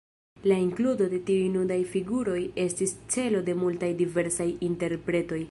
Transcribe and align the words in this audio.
La 0.51 0.55
inkludo 0.67 1.09
de 1.11 1.19
tiuj 1.27 1.51
nudaj 1.57 1.77
figuroj 1.91 2.39
estis 2.65 2.97
celo 3.17 3.45
de 3.51 3.57
multaj 3.65 3.93
diversaj 4.03 4.51
interpretoj. 4.73 5.39